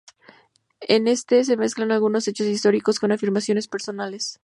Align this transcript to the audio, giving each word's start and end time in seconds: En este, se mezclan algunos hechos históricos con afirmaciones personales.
En 0.81 1.07
este, 1.07 1.43
se 1.43 1.57
mezclan 1.57 1.91
algunos 1.91 2.27
hechos 2.27 2.47
históricos 2.47 2.99
con 2.99 3.11
afirmaciones 3.11 3.67
personales. 3.67 4.39